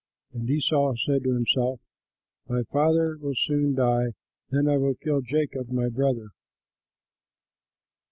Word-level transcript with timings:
And 0.33 0.49
Esau 0.49 0.95
said 0.95 1.23
to 1.25 1.33
himself, 1.35 1.79
"My 2.49 2.63
father 2.71 3.19
will 3.19 3.35
soon 3.35 3.75
die; 3.75 4.15
then 4.49 4.67
I 4.67 4.77
will 4.77 4.95
kill 4.95 5.21
Jacob, 5.21 5.69
my 5.69 5.89
brother." 5.89 6.29